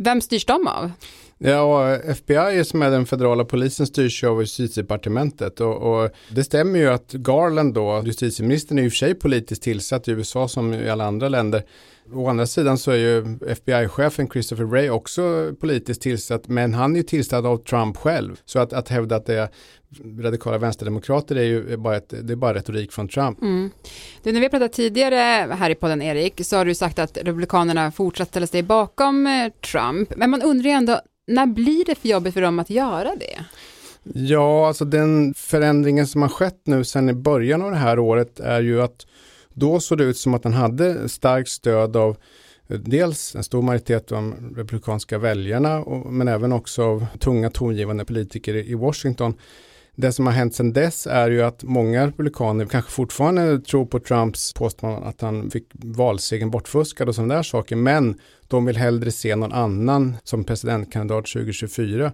Vem 0.00 0.20
styrs 0.20 0.46
de 0.46 0.66
av? 0.66 0.90
Ja, 1.38 1.96
FBI 1.96 2.64
som 2.64 2.82
är 2.82 2.90
den 2.90 3.06
federala 3.06 3.44
polisen 3.44 3.86
styrs 3.86 4.24
av 4.24 4.40
justitiedepartementet 4.40 5.60
och, 5.60 5.76
och, 5.76 6.10
det 6.30 6.44
stämmer 6.44 6.78
ju 6.78 6.88
att 6.88 7.12
Garland 7.12 7.74
då, 7.74 8.02
justitieministern 8.04 8.78
är 8.78 8.82
ju 8.82 8.90
för 8.90 8.96
sig 8.96 9.14
politiskt 9.14 9.62
tillsatt 9.62 10.08
i 10.08 10.10
USA 10.10 10.48
som 10.48 10.74
i 10.74 10.88
alla 10.88 11.04
andra 11.04 11.28
länder. 11.28 11.62
Å 12.12 12.28
andra 12.28 12.46
sidan 12.46 12.78
så 12.78 12.90
är 12.90 12.96
ju 12.96 13.38
FBI-chefen 13.48 14.28
Christopher 14.28 14.64
Wray 14.64 14.90
också 14.90 15.54
politiskt 15.60 16.02
tillsatt, 16.02 16.48
men 16.48 16.74
han 16.74 16.92
är 16.92 16.96
ju 16.96 17.02
tillsatt 17.02 17.44
av 17.44 17.56
Trump 17.56 17.96
själv. 17.96 18.40
Så 18.44 18.58
att, 18.58 18.72
att 18.72 18.88
hävda 18.88 19.16
att 19.16 19.26
det 19.26 19.34
är 19.34 19.48
radikala 20.20 20.58
vänsterdemokrater 20.58 21.36
är 21.36 21.42
ju 21.42 21.76
bara, 21.76 21.96
ett, 21.96 22.14
det 22.22 22.32
är 22.32 22.36
bara 22.36 22.54
retorik 22.54 22.92
från 22.92 23.08
Trump. 23.08 23.42
Mm. 23.42 23.70
Du, 24.22 24.32
när 24.32 24.40
vi 24.40 24.48
pratade 24.48 24.68
tidigare 24.68 25.54
här 25.54 25.70
i 25.70 25.74
podden 25.74 26.02
Erik, 26.02 26.40
så 26.44 26.56
har 26.56 26.64
du 26.64 26.74
sagt 26.74 26.98
att 26.98 27.18
Republikanerna 27.22 27.92
fortsatt 27.92 28.28
ställa 28.28 28.46
sig 28.46 28.62
bakom 28.62 29.26
eh, 29.26 29.52
Trump. 29.72 30.12
Men 30.16 30.30
man 30.30 30.42
undrar 30.42 30.70
ju 30.70 30.76
ändå, 30.76 31.00
när 31.26 31.46
blir 31.46 31.84
det 31.84 31.94
för 31.94 32.08
jobbigt 32.08 32.34
för 32.34 32.40
dem 32.40 32.58
att 32.58 32.70
göra 32.70 33.10
det? 33.20 33.44
Ja, 34.14 34.68
alltså 34.68 34.84
den 34.84 35.34
förändringen 35.34 36.06
som 36.06 36.22
har 36.22 36.28
skett 36.28 36.60
nu 36.64 36.84
sedan 36.84 37.08
i 37.08 37.14
början 37.14 37.62
av 37.62 37.70
det 37.70 37.76
här 37.76 37.98
året 37.98 38.40
är 38.40 38.60
ju 38.60 38.82
att 38.82 39.06
då 39.56 39.80
såg 39.80 39.98
det 39.98 40.04
ut 40.04 40.18
som 40.18 40.34
att 40.34 40.44
han 40.44 40.52
hade 40.52 41.08
starkt 41.08 41.48
stöd 41.48 41.96
av 41.96 42.16
eh, 42.68 42.78
dels 42.78 43.34
en 43.34 43.44
stor 43.44 43.62
majoritet 43.62 44.12
av 44.12 44.16
de 44.16 44.54
republikanska 44.56 45.18
väljarna 45.18 45.84
men 46.06 46.28
även 46.28 46.52
också 46.52 46.82
av 46.82 47.06
tunga 47.20 47.50
tongivande 47.50 48.04
politiker 48.04 48.54
i 48.54 48.74
Washington. 48.74 49.34
Det 49.94 50.12
som 50.12 50.26
har 50.26 50.32
hänt 50.32 50.54
sedan 50.54 50.72
dess 50.72 51.06
är 51.06 51.30
ju 51.30 51.42
att 51.42 51.62
många 51.62 52.06
republikaner 52.06 52.66
kanske 52.66 52.90
fortfarande 52.90 53.60
tror 53.60 53.86
på 53.86 54.00
Trumps 54.00 54.52
påstående 54.52 55.08
att 55.08 55.20
han 55.20 55.50
fick 55.50 55.68
valsegern 55.72 56.50
bortfuskad 56.50 57.08
och 57.08 57.14
sådana 57.14 57.34
där 57.34 57.42
saker, 57.42 57.76
men 57.76 58.20
de 58.48 58.66
vill 58.66 58.76
hellre 58.76 59.10
se 59.10 59.36
någon 59.36 59.52
annan 59.52 60.16
som 60.24 60.44
presidentkandidat 60.44 61.26
2024. 61.26 62.12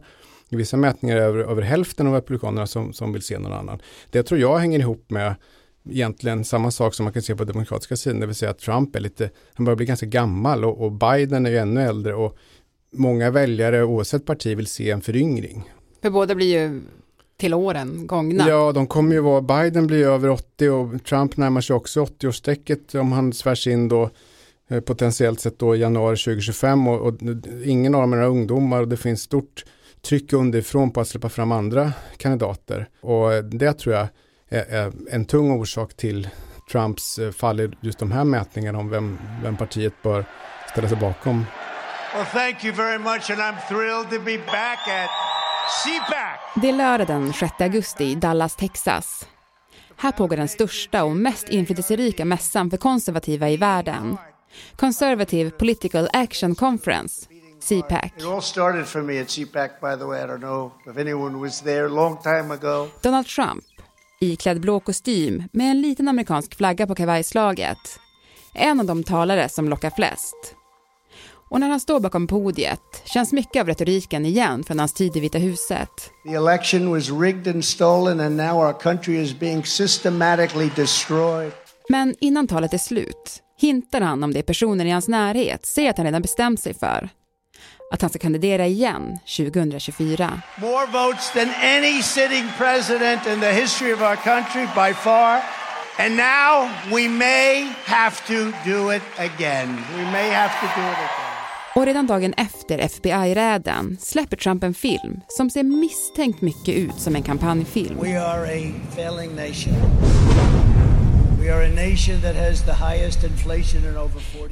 I 0.48 0.56
vissa 0.56 0.76
mätningar 0.76 1.16
är 1.16 1.20
det 1.20 1.26
över, 1.26 1.38
över 1.38 1.62
hälften 1.62 2.06
av 2.06 2.14
republikanerna 2.14 2.66
som, 2.66 2.92
som 2.92 3.12
vill 3.12 3.22
se 3.22 3.38
någon 3.38 3.52
annan. 3.52 3.80
Det 4.10 4.22
tror 4.22 4.40
jag 4.40 4.58
hänger 4.58 4.78
ihop 4.78 5.10
med 5.10 5.34
egentligen 5.90 6.44
samma 6.44 6.70
sak 6.70 6.94
som 6.94 7.04
man 7.04 7.12
kan 7.12 7.22
se 7.22 7.36
på 7.36 7.44
demokratiska 7.44 7.96
sidan, 7.96 8.20
det 8.20 8.26
vill 8.26 8.34
säga 8.34 8.50
att 8.50 8.58
Trump 8.58 8.96
är 8.96 9.00
lite, 9.00 9.30
han 9.54 9.64
börjar 9.64 9.76
bli 9.76 9.86
ganska 9.86 10.06
gammal 10.06 10.64
och, 10.64 10.84
och 10.84 10.92
Biden 10.92 11.46
är 11.46 11.50
ju 11.50 11.58
ännu 11.58 11.82
äldre 11.82 12.14
och 12.14 12.38
många 12.92 13.30
väljare 13.30 13.84
oavsett 13.84 14.26
parti 14.26 14.56
vill 14.56 14.66
se 14.66 14.90
en 14.90 15.00
föryngring. 15.00 15.72
För 16.02 16.10
båda 16.10 16.34
blir 16.34 16.60
ju 16.60 16.80
till 17.36 17.54
åren 17.54 18.06
gångna. 18.06 18.48
Ja, 18.48 18.72
de 18.72 18.86
kommer 18.86 19.14
ju 19.14 19.20
vara, 19.20 19.40
Biden 19.42 19.86
blir 19.86 20.06
över 20.06 20.28
80 20.28 20.68
och 20.68 21.04
Trump 21.04 21.36
närmar 21.36 21.60
sig 21.60 21.76
också 21.76 22.04
80-årsstrecket 22.04 22.96
om 22.96 23.12
han 23.12 23.32
svärs 23.32 23.66
in 23.66 23.88
då 23.88 24.10
eh, 24.68 24.80
potentiellt 24.80 25.40
sett 25.40 25.58
då 25.58 25.76
i 25.76 25.78
januari 25.78 26.16
2025 26.16 26.88
och, 26.88 27.00
och 27.00 27.14
ingen 27.64 27.94
av 27.94 28.00
dem 28.00 28.12
är 28.12 28.22
ungdomar 28.22 28.80
och 28.80 28.88
det 28.88 28.96
finns 28.96 29.22
stort 29.22 29.64
tryck 30.02 30.32
underifrån 30.32 30.90
på 30.90 31.00
att 31.00 31.08
släppa 31.08 31.28
fram 31.28 31.52
andra 31.52 31.92
kandidater 32.16 32.88
och 33.00 33.44
det 33.44 33.72
tror 33.72 33.94
jag 33.94 34.08
en 35.10 35.24
tung 35.24 35.50
orsak 35.50 35.96
till 35.96 36.28
Trumps 36.72 37.18
eh, 37.18 37.32
fall 37.32 37.60
i 37.60 37.70
just 37.80 37.98
de 37.98 38.12
här 38.12 38.24
mätningarna 38.24 38.78
om 38.78 38.90
vem, 38.90 39.18
vem 39.42 39.56
partiet 39.56 40.02
bör 40.02 40.24
ställa 40.72 40.88
sig 40.88 40.96
bakom. 40.96 41.46
Well, 42.14 42.26
thank 42.26 42.64
you 42.64 42.74
very 42.74 42.98
much 42.98 43.30
and 43.30 43.40
I'm 43.40 43.68
thrilled 43.68 44.10
to 44.10 44.24
be 44.24 44.38
back 44.38 44.88
at 44.88 45.10
det 46.54 46.68
är 46.68 46.72
lördag 46.72 47.06
den 47.06 47.32
6 47.32 47.52
augusti 47.60 48.04
i 48.04 48.14
Dallas, 48.14 48.56
Texas. 48.56 49.26
Här 49.96 50.12
pågår 50.12 50.36
den 50.36 50.48
största 50.48 51.04
och 51.04 51.16
mest 51.16 51.48
inflytelserika 51.48 52.24
mässan 52.24 52.70
för 52.70 52.76
konservativa 52.76 53.50
i 53.50 53.56
världen. 53.56 54.16
Conservative 54.76 55.50
Political 55.50 56.08
Action 56.12 56.54
Conference, 56.54 57.26
CPAC. 57.60 58.12
Donald 63.02 63.26
Trump, 63.26 63.64
iklädd 64.22 64.60
blå 64.60 64.80
kostym 64.80 65.42
med 65.52 65.70
en 65.70 65.80
liten 65.80 66.08
amerikansk 66.08 66.54
flagga 66.54 66.86
på 66.86 66.94
kavajslaget. 66.94 67.78
En 68.54 68.80
av 68.80 68.86
de 68.86 69.04
talare 69.04 69.48
som 69.48 69.68
lockar 69.68 69.90
flest. 69.90 70.54
Och 71.50 71.60
när 71.60 71.68
han 71.68 71.80
står 71.80 72.00
bakom 72.00 72.26
podiet 72.26 73.02
känns 73.04 73.32
mycket 73.32 73.60
av 73.60 73.66
retoriken 73.66 74.26
igen 74.26 74.64
från 74.64 74.78
hans 74.78 74.94
tid 74.94 75.16
i 75.16 75.20
Vita 75.20 75.38
huset. 75.38 75.88
The 76.28 76.34
election 76.34 76.90
was 76.90 77.10
rigged 77.10 77.54
and 77.54 77.64
stolen 77.64 78.20
and 78.20 78.36
now 78.36 78.56
our 78.56 78.72
country 78.72 79.22
is 79.22 79.38
being 79.38 79.64
systematically 79.64 80.70
destroyed. 80.76 81.52
Men 81.88 82.14
innan 82.20 82.46
talet 82.46 82.74
är 82.74 82.78
slut 82.78 83.42
hintar 83.58 84.00
han 84.00 84.24
om 84.24 84.32
det 84.32 84.42
personer 84.42 84.84
i 84.84 84.90
hans 84.90 85.08
närhet 85.08 85.66
säger 85.66 85.90
att 85.90 85.96
han 85.96 86.06
redan 86.06 86.22
bestämt 86.22 86.60
sig 86.60 86.74
för. 86.74 87.08
Att 87.90 88.02
han 88.02 88.10
ska 88.10 88.18
kandidera 88.18 88.66
igen 88.66 89.18
2024. 89.36 90.40
More 90.56 90.86
votes 90.86 91.32
than 91.32 91.48
any 91.62 92.02
sitting 92.02 92.44
president 92.58 93.26
in 93.26 93.40
the 93.40 93.52
history 93.52 93.92
of 93.92 94.02
our 94.02 94.16
country 94.16 94.66
by 94.74 94.94
far. 94.94 95.40
And 95.98 96.16
now 96.16 96.68
we 96.90 97.08
may 97.08 97.72
have 97.84 98.16
to 98.26 98.52
do 98.64 98.94
it 98.94 99.02
again. 99.18 99.76
We 99.96 100.04
may 100.04 100.30
have 100.30 100.52
to 100.60 100.66
do 100.80 100.82
it 100.82 100.98
again. 100.98 101.32
Och 101.74 101.86
redan 101.86 102.06
dagen 102.06 102.34
efter 102.36 102.78
FBI-räden 102.78 103.96
släpper 104.00 104.36
Trump 104.36 104.64
en 104.64 104.74
film 104.74 105.20
som 105.28 105.50
ser 105.50 105.62
misstänkt 105.62 106.40
mycket 106.40 106.74
ut 106.74 107.00
som 107.00 107.16
en 107.16 107.22
kampanjfilm. 107.22 107.98
We 108.00 108.22
are 108.22 108.44
a 108.44 108.72
failing 108.96 109.36
nation. 109.36 109.74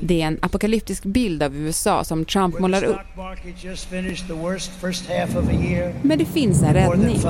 Det 0.01 0.23
är 0.23 0.27
en 0.27 0.39
apokalyptisk 0.43 1.05
bild 1.05 1.43
av 1.43 1.57
USA 1.57 2.05
som 2.05 2.25
Trump 2.25 2.59
målar 2.59 2.85
upp. 2.85 2.97
Men 6.03 6.19
det 6.19 6.25
finns 6.25 6.63
en 6.63 6.75
räddning. 6.75 7.21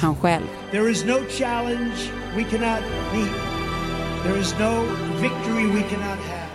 Han 0.00 0.16
själv. 0.16 0.44
There 0.70 0.90
is 0.90 1.04
no 1.04 1.18
challenge 1.30 2.10
we 2.36 2.44
cannot 2.44 2.82
meet. 3.14 3.60
There 4.24 4.40
is 4.40 4.54
no 4.58 4.82
victory 5.20 5.66
we 5.66 5.82
cannot 5.82 6.18
have. 6.28 6.50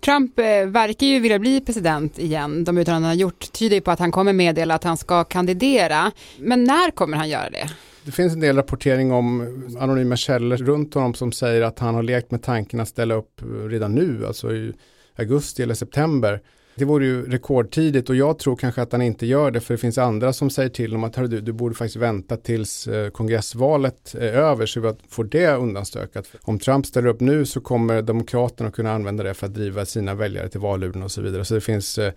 Trump 0.00 0.38
eh, 0.38 0.44
verkar 0.66 1.06
ju 1.06 1.20
vilja 1.20 1.38
bli 1.38 1.60
president 1.60 2.18
igen. 2.18 2.64
De 2.64 2.78
uttalanden 2.78 3.04
han 3.04 3.16
har 3.16 3.20
gjort 3.20 3.52
tyder 3.52 3.80
på 3.80 3.90
att 3.90 3.98
han 3.98 4.12
kommer 4.12 4.32
meddela 4.32 4.74
att 4.74 4.84
han 4.84 4.96
ska 4.96 5.24
kandidera. 5.24 6.12
Men 6.38 6.64
när 6.64 6.90
kommer 6.90 7.16
han 7.16 7.28
göra 7.28 7.50
det? 7.50 7.68
Det 8.08 8.12
finns 8.12 8.34
en 8.34 8.40
del 8.40 8.56
rapportering 8.56 9.12
om 9.12 9.76
anonyma 9.80 10.16
källor 10.16 10.56
runt 10.56 10.94
honom 10.94 11.14
som 11.14 11.32
säger 11.32 11.62
att 11.62 11.78
han 11.78 11.94
har 11.94 12.02
lekt 12.02 12.30
med 12.30 12.42
tanken 12.42 12.80
att 12.80 12.88
ställa 12.88 13.14
upp 13.14 13.42
redan 13.68 13.94
nu, 13.94 14.26
alltså 14.26 14.54
i 14.54 14.72
augusti 15.16 15.62
eller 15.62 15.74
september. 15.74 16.40
Det 16.74 16.84
vore 16.84 17.06
ju 17.06 17.30
rekordtidigt 17.30 18.10
och 18.10 18.16
jag 18.16 18.38
tror 18.38 18.56
kanske 18.56 18.82
att 18.82 18.92
han 18.92 19.02
inte 19.02 19.26
gör 19.26 19.50
det 19.50 19.60
för 19.60 19.74
det 19.74 19.78
finns 19.78 19.98
andra 19.98 20.32
som 20.32 20.50
säger 20.50 20.68
till 20.68 20.92
honom 20.92 21.04
att 21.04 21.30
du, 21.30 21.40
du 21.40 21.52
borde 21.52 21.74
faktiskt 21.74 21.96
vänta 21.96 22.36
tills 22.36 22.86
eh, 22.88 23.10
kongressvalet 23.10 24.14
är 24.14 24.32
över 24.32 24.66
så 24.66 24.80
vi 24.80 24.92
får 25.08 25.24
det 25.24 25.56
undanstökat. 25.56 26.30
Om 26.42 26.58
Trump 26.58 26.86
ställer 26.86 27.08
upp 27.08 27.20
nu 27.20 27.46
så 27.46 27.60
kommer 27.60 28.02
demokraterna 28.02 28.70
kunna 28.70 28.92
använda 28.92 29.24
det 29.24 29.34
för 29.34 29.46
att 29.46 29.54
driva 29.54 29.84
sina 29.84 30.14
väljare 30.14 30.48
till 30.48 30.60
valurnorna 30.60 31.04
och 31.04 31.12
så 31.12 31.22
vidare. 31.22 31.44
Så 31.44 31.54
det 31.54 31.60
finns 31.60 31.98
eh, 31.98 32.12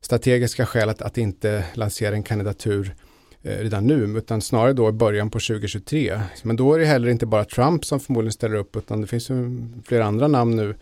strategiska 0.00 0.66
skäl 0.66 0.88
att, 0.88 1.02
att 1.02 1.18
inte 1.18 1.64
lansera 1.74 2.14
en 2.14 2.22
kandidatur 2.22 2.94
Eh, 3.44 3.58
redan 3.58 3.86
nu, 3.86 4.18
utan 4.18 4.40
snarare 4.40 4.72
då 4.72 4.88
i 4.88 4.92
början 4.92 5.30
på 5.30 5.40
2023. 5.40 6.20
Men 6.42 6.56
då 6.56 6.74
är 6.74 6.78
det 6.78 6.86
heller 6.86 7.08
inte 7.08 7.26
bara 7.26 7.44
Trump 7.44 7.84
som 7.84 8.00
förmodligen 8.00 8.32
ställer 8.32 8.56
upp, 8.56 8.76
utan 8.76 9.00
det 9.00 9.06
finns 9.06 9.30
ju 9.30 9.66
flera 9.84 10.04
andra 10.04 10.28
namn 10.28 10.56
nu 10.56 10.74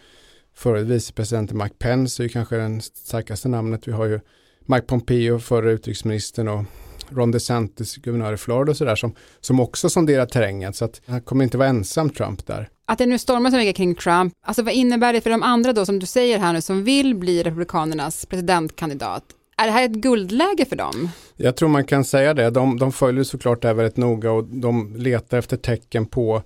Förre 0.55 0.83
vicepresidenten 0.83 1.59
Mike 1.59 1.75
Pence 1.79 2.23
är 2.23 2.25
ju 2.25 2.29
kanske 2.29 2.57
den 2.57 2.81
starkaste 2.81 3.49
namnet. 3.49 3.89
Vi 3.89 3.93
har 3.93 4.07
ju 4.07 4.21
Mike 4.67 4.87
Pompeo, 4.87 5.39
förre 5.39 5.73
utrikesministern 5.73 6.49
och 6.49 6.65
Ron 7.09 7.31
DeSantis, 7.31 7.97
guvernör 7.97 8.33
i 8.33 8.37
Florida 8.37 8.71
och 8.71 8.77
sådär, 8.77 8.97
som, 8.97 9.15
som 9.41 9.61
också 9.61 9.91
sonderar 9.91 10.27
terrängen. 10.27 10.73
Så 10.73 10.85
att 10.85 11.01
han 11.07 11.21
kommer 11.21 11.45
inte 11.45 11.59
vara 11.59 11.69
ensam 11.69 12.11
Trump 12.11 12.47
där. 12.47 12.69
Att 12.87 12.99
det 12.99 13.07
nu 13.07 13.19
stormar 13.19 13.51
så 13.51 13.57
mycket 13.57 13.77
kring 13.77 13.95
Trump, 13.95 14.33
alltså 14.47 14.63
vad 14.63 14.75
innebär 14.75 15.13
det 15.13 15.21
för 15.21 15.31
de 15.31 15.43
andra 15.43 15.73
då 15.73 15.87
som 15.87 15.99
du 15.99 16.07
säger 16.07 16.39
här 16.39 16.53
nu 16.53 16.61
som 16.61 16.85
vill 16.85 17.15
bli 17.15 17.43
republikanernas 17.43 18.27
presidentkandidat? 18.27 19.25
Är 19.57 19.67
det 19.67 19.73
här 19.73 19.85
ett 19.85 19.93
guldläge 19.93 20.65
för 20.65 20.77
dem? 20.77 21.09
Jag 21.37 21.57
tror 21.57 21.69
man 21.69 21.85
kan 21.85 22.05
säga 22.05 22.35
det. 22.35 22.51
De, 22.51 22.79
de 22.79 22.93
följer 22.93 23.25
såklart 23.25 23.63
det 23.63 23.69
här 23.69 23.75
väldigt 23.75 23.97
noga 23.97 24.31
och 24.33 24.45
de 24.45 24.97
letar 24.97 25.39
efter 25.39 25.57
tecken 25.57 26.07
på 26.07 26.43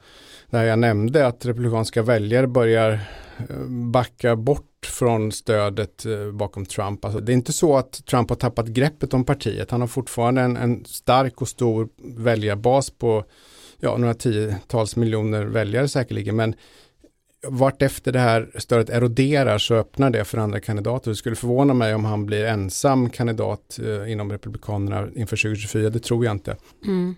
när 0.51 0.65
jag 0.65 0.79
nämnde 0.79 1.27
att 1.27 1.47
republikanska 1.47 2.03
väljare 2.03 2.47
börjar 2.47 2.93
eh, 3.39 3.67
backa 3.93 4.37
bort 4.37 4.87
från 4.87 5.33
stödet 5.33 6.07
eh, 6.07 6.33
bakom 6.33 6.67
Trump. 6.67 7.05
Alltså, 7.05 7.21
det 7.21 7.33
är 7.33 7.35
inte 7.35 7.53
så 7.53 7.77
att 7.77 8.07
Trump 8.07 8.29
har 8.29 8.37
tappat 8.37 8.67
greppet 8.67 9.15
om 9.15 9.25
partiet. 9.25 9.71
Han 9.71 9.81
har 9.81 9.89
fortfarande 9.89 10.41
en, 10.41 10.57
en 10.57 10.85
stark 10.85 11.43
och 11.43 11.49
stor 11.49 11.89
väljarbas 12.19 12.91
på 12.91 13.25
ja, 13.81 13.97
några 13.97 14.15
tiotals 14.15 14.97
miljoner 14.97 15.45
väljare 15.45 15.89
säkerligen. 15.89 16.37
Men 16.37 16.55
vart 17.49 17.83
efter 17.83 18.13
det 18.13 18.19
här 18.19 18.51
stödet 18.55 18.91
eroderar 18.91 19.59
så 19.59 19.75
öppnar 19.75 20.11
det 20.11 20.25
för 20.25 20.39
andra 20.39 20.61
kandidater. 20.61 21.11
Det 21.11 21.17
skulle 21.17 21.37
förvåna 21.37 21.75
mig 21.75 21.95
om 21.95 22.05
han 22.05 22.27
blir 22.27 22.45
ensam 22.45 23.11
kandidat 23.11 23.79
eh, 23.83 24.13
inom 24.13 24.33
Republikanerna 24.33 25.09
inför 25.15 25.37
2024. 25.37 25.91
Det 25.91 25.99
tror 25.99 26.25
jag 26.25 26.33
inte. 26.33 26.57
Mm. 26.85 27.15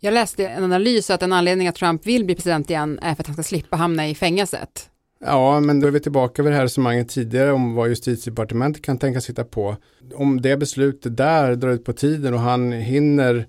Jag 0.00 0.14
läste 0.14 0.46
en 0.46 0.64
analys 0.64 1.10
att 1.10 1.22
en 1.22 1.32
anledning 1.32 1.68
att 1.68 1.74
Trump 1.74 2.06
vill 2.06 2.24
bli 2.24 2.34
president 2.34 2.70
igen 2.70 2.98
är 3.02 3.14
för 3.14 3.22
att 3.22 3.26
han 3.26 3.34
ska 3.34 3.42
slippa 3.42 3.76
hamna 3.76 4.08
i 4.08 4.14
fängelset. 4.14 4.90
Ja, 5.18 5.60
men 5.60 5.80
då 5.80 5.86
är 5.86 5.90
vi 5.90 6.00
tillbaka 6.00 6.42
vid 6.42 6.52
det 6.52 6.56
här 6.56 6.62
resonemanget 6.62 7.08
tidigare 7.08 7.52
om 7.52 7.74
vad 7.74 7.88
justitiedepartementet 7.88 8.82
kan 8.82 8.98
tänka 8.98 9.20
sitta 9.20 9.44
på. 9.44 9.76
Om 10.14 10.40
det 10.40 10.56
beslutet 10.56 11.16
där 11.16 11.54
drar 11.54 11.70
ut 11.70 11.84
på 11.84 11.92
tiden 11.92 12.34
och 12.34 12.40
han 12.40 12.72
hinner 12.72 13.46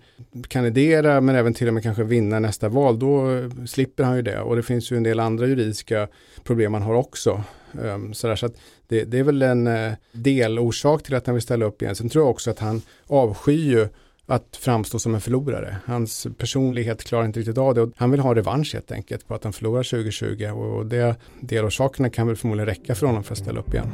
kandidera 0.47 1.21
men 1.21 1.35
även 1.35 1.53
till 1.53 1.67
och 1.67 1.73
med 1.73 1.83
kanske 1.83 2.03
vinna 2.03 2.39
nästa 2.39 2.69
val, 2.69 2.99
då 2.99 3.27
slipper 3.67 4.03
han 4.03 4.15
ju 4.15 4.21
det. 4.21 4.39
Och 4.39 4.55
det 4.55 4.63
finns 4.63 4.91
ju 4.91 4.97
en 4.97 5.03
del 5.03 5.19
andra 5.19 5.47
juridiska 5.47 6.07
problem 6.43 6.73
han 6.73 6.83
har 6.83 6.93
också. 6.93 7.43
Ehm, 7.83 8.13
så, 8.13 8.27
där, 8.27 8.35
så 8.35 8.49
det, 8.87 9.03
det, 9.03 9.19
är 9.19 9.23
väl 9.23 9.41
en 9.41 9.67
eh, 9.67 9.93
delorsak 10.11 11.03
till 11.03 11.15
att 11.15 11.25
han 11.25 11.35
vill 11.35 11.41
ställa 11.41 11.65
upp 11.65 11.81
igen. 11.81 11.95
Sen 11.95 12.09
tror 12.09 12.23
jag 12.23 12.31
också 12.31 12.51
att 12.51 12.59
han 12.59 12.81
avskyr 13.07 13.89
att 14.27 14.57
framstå 14.57 14.99
som 14.99 15.15
en 15.15 15.21
förlorare. 15.21 15.77
Hans 15.85 16.27
personlighet 16.37 17.03
klarar 17.03 17.25
inte 17.25 17.39
riktigt 17.39 17.57
av 17.57 17.75
det 17.75 17.81
och 17.81 17.89
han 17.95 18.11
vill 18.11 18.19
ha 18.19 18.35
revansch 18.35 18.73
helt 18.73 18.91
enkelt 18.91 19.27
på 19.27 19.35
att 19.35 19.43
han 19.43 19.53
förlorar 19.53 19.83
2020 19.83 20.45
och 20.45 20.85
det 20.85 21.15
delorsakerna 21.41 22.09
kan 22.09 22.27
väl 22.27 22.35
förmodligen 22.35 22.65
räcka 22.65 22.95
för 22.95 23.07
honom 23.07 23.23
för 23.23 23.31
att 23.31 23.37
ställa 23.37 23.59
upp 23.59 23.73
igen. 23.73 23.91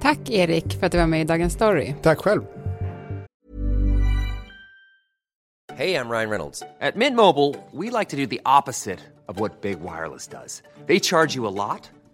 Tack 0.00 0.30
Erik 0.30 0.72
för 0.78 0.86
att 0.86 0.92
du 0.92 0.98
var 0.98 1.06
med 1.06 1.20
i 1.20 1.24
Dagens 1.24 1.52
Story. 1.52 1.94
Tack 2.02 2.18
själv. 2.18 2.42
Hej, 5.80 5.90
jag 5.90 6.10
Ryan 6.10 6.30
Reynolds. 6.30 6.62
At 6.80 6.96
Mint 6.96 7.16
Mobile, 7.16 7.54
we 7.72 7.98
like 7.98 8.10
to 8.10 8.16
do 8.16 8.26
the 8.26 8.40
opposite 8.44 8.98
of 9.28 9.40
what 9.40 9.62
Big 9.62 9.80
Wireless 9.80 10.28
does. 10.28 10.62
They 10.86 11.00
charge 11.00 11.36
you 11.36 11.46
a 11.46 11.50
lot, 11.50 11.90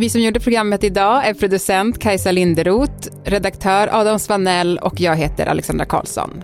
Vi 0.00 0.10
som 0.10 0.20
gjorde 0.20 0.40
programmet 0.40 0.84
idag 0.84 1.26
är 1.26 1.34
producent 1.34 1.98
Kajsa 1.98 2.32
Linderoth, 2.32 3.08
redaktör 3.24 3.88
Adam 3.92 4.18
Svanell 4.18 4.78
och 4.78 5.00
jag 5.00 5.16
heter 5.16 5.46
Alexandra 5.46 5.84
Karlsson. 5.84 6.42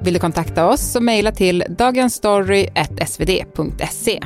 Vill 0.00 0.14
du 0.14 0.20
kontakta 0.20 0.66
oss 0.66 0.92
så 0.92 1.00
mejla 1.00 1.32
till 1.32 1.64
dagensstory.svd.se. 1.68 4.22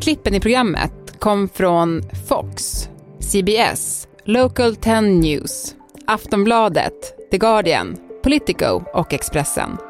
Klippen 0.00 0.34
i 0.34 0.40
programmet 0.40 0.92
kom 1.18 1.48
från 1.48 2.02
Fox, 2.28 2.88
CBS, 3.20 4.08
Local 4.24 4.76
10 4.76 5.00
News, 5.00 5.74
Aftonbladet, 6.06 7.30
The 7.30 7.38
Guardian, 7.38 7.96
Politico 8.22 8.82
och 8.94 9.12
Expressen. 9.12 9.89